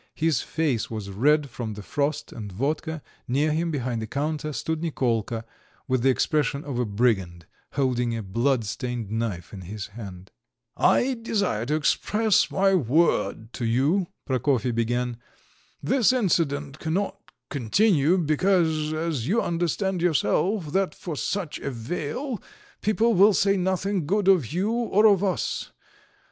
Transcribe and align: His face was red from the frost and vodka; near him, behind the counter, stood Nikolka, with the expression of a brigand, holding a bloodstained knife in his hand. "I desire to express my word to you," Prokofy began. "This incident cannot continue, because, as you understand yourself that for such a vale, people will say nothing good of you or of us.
His 0.15 0.41
face 0.41 0.89
was 0.89 1.11
red 1.11 1.47
from 1.51 1.75
the 1.75 1.83
frost 1.83 2.31
and 2.31 2.51
vodka; 2.51 3.03
near 3.27 3.51
him, 3.51 3.69
behind 3.69 4.01
the 4.01 4.07
counter, 4.07 4.51
stood 4.51 4.81
Nikolka, 4.81 5.45
with 5.87 6.01
the 6.01 6.09
expression 6.09 6.63
of 6.63 6.79
a 6.79 6.87
brigand, 6.87 7.45
holding 7.73 8.15
a 8.17 8.23
bloodstained 8.23 9.11
knife 9.11 9.53
in 9.53 9.61
his 9.61 9.89
hand. 9.93 10.31
"I 10.75 11.19
desire 11.21 11.67
to 11.67 11.75
express 11.75 12.49
my 12.49 12.73
word 12.73 13.53
to 13.53 13.63
you," 13.63 14.07
Prokofy 14.25 14.71
began. 14.71 15.17
"This 15.83 16.11
incident 16.11 16.79
cannot 16.79 17.19
continue, 17.51 18.17
because, 18.17 18.91
as 18.93 19.27
you 19.27 19.39
understand 19.39 20.01
yourself 20.01 20.71
that 20.71 20.95
for 20.95 21.15
such 21.15 21.59
a 21.59 21.69
vale, 21.69 22.41
people 22.81 23.13
will 23.13 23.35
say 23.35 23.55
nothing 23.55 24.07
good 24.07 24.27
of 24.27 24.51
you 24.51 24.71
or 24.71 25.05
of 25.05 25.23
us. 25.23 25.71